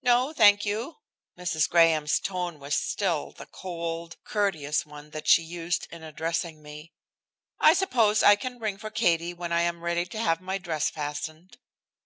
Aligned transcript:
"No, 0.00 0.32
thank 0.32 0.64
you." 0.64 0.96
Mrs. 1.38 1.68
Graham's 1.68 2.20
tone 2.20 2.58
was 2.58 2.74
still 2.74 3.32
the 3.32 3.44
cold, 3.44 4.16
courteous 4.24 4.86
one 4.86 5.10
that 5.10 5.28
she 5.28 5.42
used 5.42 5.86
in 5.92 6.02
addressing 6.02 6.62
me. 6.62 6.94
"I 7.60 7.74
suppose 7.74 8.22
I 8.22 8.34
can 8.34 8.58
ring 8.60 8.78
for 8.78 8.88
Katie 8.88 9.34
when 9.34 9.52
I 9.52 9.60
am 9.60 9.82
ready 9.84 10.06
to 10.06 10.18
have 10.18 10.40
my 10.40 10.56
dress 10.56 10.88
fastened?" 10.88 11.58